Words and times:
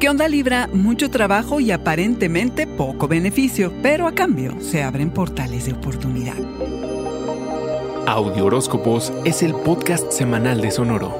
¿Qué 0.00 0.08
onda 0.08 0.28
Libra? 0.28 0.68
Mucho 0.72 1.08
trabajo 1.08 1.60
y 1.60 1.70
aparentemente 1.70 2.66
poco 2.66 3.08
beneficio, 3.08 3.72
pero 3.82 4.06
a 4.06 4.12
cambio 4.12 4.60
se 4.60 4.82
abren 4.82 5.10
portales 5.10 5.66
de 5.66 5.72
oportunidad. 5.72 6.36
Audio 8.06 8.44
Horóscopos 8.44 9.12
es 9.24 9.42
el 9.42 9.54
podcast 9.54 10.10
semanal 10.10 10.60
de 10.60 10.70
Sonoro. 10.70 11.14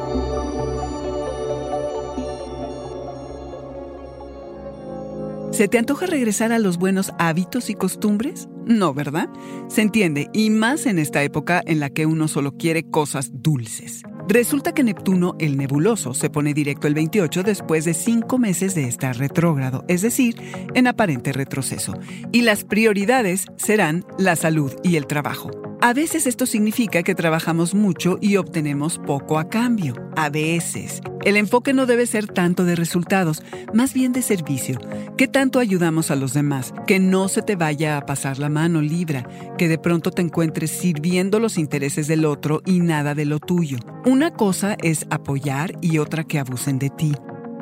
¿Se 5.53 5.69
te 5.69 5.79
antoja 5.79 6.07
regresar 6.07 6.51
a 6.51 6.59
los 6.59 6.79
buenos 6.79 7.13
hábitos 7.19 7.71
y 7.71 7.75
costumbres? 7.75 8.49
No, 8.67 8.93
¿verdad? 8.93 9.29
Se 9.69 9.83
entiende, 9.83 10.29
y 10.33 10.51
más 10.51 10.85
en 10.87 10.99
esta 10.99 11.23
época 11.23 11.63
en 11.65 11.79
la 11.79 11.91
que 11.91 12.07
uno 12.07 12.27
solo 12.27 12.57
quiere 12.57 12.91
cosas 12.91 13.31
dulces. 13.33 14.03
Resulta 14.29 14.73
que 14.73 14.85
Neptuno, 14.85 15.37
el 15.39 15.57
nebuloso, 15.57 16.15
se 16.15 16.31
pone 16.31 16.55
directo 16.55 16.87
el 16.87 16.95
28 16.95 17.43
después 17.43 17.85
de 17.85 17.95
cinco 17.95 18.39
meses 18.39 18.75
de 18.75 18.85
estar 18.85 19.17
retrógrado, 19.19 19.85
es 19.87 20.01
decir, 20.03 20.37
en 20.75 20.87
aparente 20.87 21.33
retroceso. 21.33 21.95
Y 22.33 22.43
las 22.43 22.65
prioridades 22.65 23.47
serán 23.57 24.05
la 24.19 24.37
salud 24.37 24.73
y 24.83 24.97
el 24.97 25.07
trabajo. 25.07 25.64
A 25.85 25.93
veces 25.93 26.27
esto 26.27 26.47
significa 26.47 27.03
que 27.03 27.15
trabajamos 27.15 27.75
mucho 27.75 28.17
y 28.19 28.37
obtenemos 28.37 28.97
poco 28.97 29.39
a 29.39 29.51
cambio. 29.51 29.95
A 30.17 30.31
veces. 30.31 31.03
El 31.27 31.37
enfoque 31.37 31.75
no 31.75 31.85
debe 31.85 32.07
ser 32.07 32.27
tanto 32.27 32.65
de 32.65 32.75
resultados, 32.75 33.43
más 33.75 33.93
bien 33.93 34.15
de 34.15 34.23
servicio. 34.23 34.79
¿Qué 35.19 35.29
tanto 35.29 35.59
ayudamos 35.59 36.11
a 36.11 36.17
los 36.17 36.33
demás? 36.33 36.73
Que 36.87 37.01
no 37.01 37.29
se 37.29 37.43
te 37.43 37.55
vaya 37.55 37.99
a 37.99 38.07
pasar 38.07 38.39
la 38.39 38.49
mano, 38.49 38.81
Libra. 38.81 39.29
Que 39.59 39.69
de 39.69 39.77
pronto 39.77 40.11
te 40.11 40.23
encuentres 40.23 40.71
sirviendo 40.71 41.39
los 41.39 41.59
intereses 41.59 42.09
del 42.09 42.25
otro 42.25 42.63
y 42.65 42.81
nada 42.81 43.15
de 43.15 43.27
lo 43.27 43.39
tuyo. 43.39 43.77
Una 44.07 44.31
cosa 44.31 44.79
es 44.81 45.05
apoyar 45.11 45.77
y 45.83 45.99
otra 45.99 46.25
que 46.25 46.39
abusen 46.39 46.79
de 46.79 46.89
ti. 46.89 47.13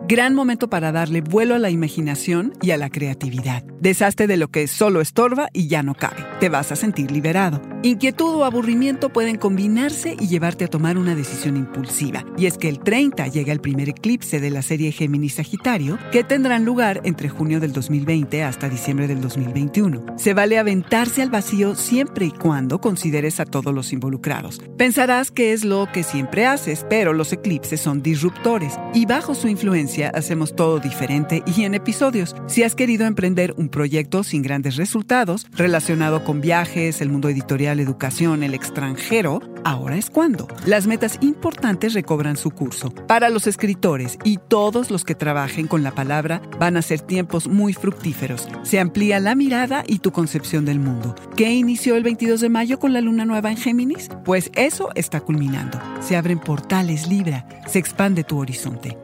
Gran 0.06 0.36
momento 0.36 0.70
para 0.70 0.92
darle 0.92 1.22
vuelo 1.22 1.56
a 1.56 1.58
la 1.58 1.70
imaginación 1.70 2.52
y 2.62 2.70
a 2.70 2.76
la 2.76 2.88
creatividad. 2.88 3.64
Deshazte 3.80 4.28
de 4.28 4.36
lo 4.36 4.46
que 4.46 4.68
solo 4.68 5.00
estorba 5.00 5.48
y 5.52 5.66
ya 5.66 5.82
no 5.82 5.96
cabe. 5.96 6.24
Te 6.38 6.48
vas 6.48 6.70
a 6.70 6.76
sentir 6.76 7.10
liberado. 7.10 7.71
Inquietud 7.84 8.36
o 8.36 8.44
aburrimiento 8.44 9.08
pueden 9.08 9.38
combinarse 9.38 10.14
y 10.20 10.28
llevarte 10.28 10.64
a 10.64 10.68
tomar 10.68 10.96
una 10.96 11.16
decisión 11.16 11.56
impulsiva. 11.56 12.24
Y 12.38 12.46
es 12.46 12.56
que 12.56 12.68
el 12.68 12.78
30 12.78 13.26
llega 13.26 13.52
el 13.52 13.60
primer 13.60 13.88
eclipse 13.88 14.38
de 14.38 14.50
la 14.50 14.62
serie 14.62 14.92
Géminis-Sagitario, 14.92 15.98
que 16.12 16.22
tendrán 16.22 16.64
lugar 16.64 17.00
entre 17.02 17.28
junio 17.28 17.58
del 17.58 17.72
2020 17.72 18.44
hasta 18.44 18.68
diciembre 18.68 19.08
del 19.08 19.20
2021. 19.20 20.16
Se 20.16 20.32
vale 20.32 20.60
aventarse 20.60 21.22
al 21.22 21.30
vacío 21.30 21.74
siempre 21.74 22.26
y 22.26 22.30
cuando 22.30 22.80
consideres 22.80 23.40
a 23.40 23.46
todos 23.46 23.74
los 23.74 23.92
involucrados. 23.92 24.60
Pensarás 24.78 25.32
que 25.32 25.52
es 25.52 25.64
lo 25.64 25.88
que 25.92 26.04
siempre 26.04 26.46
haces, 26.46 26.86
pero 26.88 27.12
los 27.12 27.32
eclipses 27.32 27.80
son 27.80 28.00
disruptores 28.00 28.78
y 28.94 29.06
bajo 29.06 29.34
su 29.34 29.48
influencia 29.48 30.12
hacemos 30.14 30.54
todo 30.54 30.78
diferente 30.78 31.42
y 31.46 31.64
en 31.64 31.74
episodios. 31.74 32.36
Si 32.46 32.62
has 32.62 32.76
querido 32.76 33.06
emprender 33.06 33.54
un 33.56 33.68
proyecto 33.68 34.22
sin 34.22 34.42
grandes 34.42 34.76
resultados, 34.76 35.48
relacionado 35.50 36.22
con 36.22 36.40
viajes, 36.40 37.00
el 37.00 37.08
mundo 37.08 37.28
editorial, 37.28 37.71
educación, 37.80 38.42
el 38.42 38.52
extranjero, 38.52 39.40
ahora 39.64 39.96
es 39.96 40.10
cuando. 40.10 40.46
Las 40.66 40.86
metas 40.86 41.16
importantes 41.22 41.94
recobran 41.94 42.36
su 42.36 42.50
curso. 42.50 42.90
Para 42.90 43.30
los 43.30 43.46
escritores 43.46 44.18
y 44.24 44.36
todos 44.36 44.90
los 44.90 45.04
que 45.04 45.14
trabajen 45.14 45.68
con 45.68 45.82
la 45.82 45.92
palabra, 45.92 46.42
van 46.58 46.76
a 46.76 46.82
ser 46.82 47.00
tiempos 47.00 47.48
muy 47.48 47.72
fructíferos. 47.72 48.48
Se 48.62 48.80
amplía 48.80 49.20
la 49.20 49.34
mirada 49.34 49.84
y 49.86 50.00
tu 50.00 50.12
concepción 50.12 50.64
del 50.64 50.80
mundo. 50.80 51.14
¿Qué 51.36 51.54
inició 51.54 51.96
el 51.96 52.02
22 52.02 52.40
de 52.40 52.48
mayo 52.50 52.78
con 52.78 52.92
la 52.92 53.00
luna 53.00 53.24
nueva 53.24 53.50
en 53.50 53.56
Géminis? 53.56 54.10
Pues 54.24 54.50
eso 54.54 54.90
está 54.94 55.20
culminando. 55.20 55.80
Se 56.00 56.16
abren 56.16 56.40
portales 56.40 57.08
Libra, 57.08 57.46
se 57.66 57.78
expande 57.78 58.24
tu 58.24 58.38
horizonte. 58.38 58.98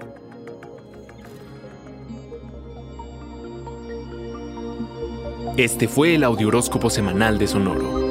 Este 5.59 5.89
fue 5.89 6.15
el 6.15 6.23
Audioróscopo 6.23 6.89
Semanal 6.89 7.37
de 7.37 7.49
Sonoro. 7.49 8.08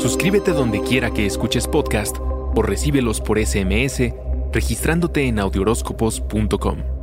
Suscríbete 0.00 0.52
donde 0.52 0.80
quiera 0.80 1.10
que 1.10 1.26
escuches 1.26 1.68
podcast 1.68 2.16
o 2.20 2.62
recíbelos 2.62 3.20
por 3.20 3.38
SMS 3.38 4.14
registrándote 4.50 5.26
en 5.26 5.38
audioróscopos.com. 5.38 6.99